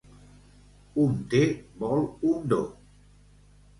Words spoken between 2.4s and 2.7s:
do.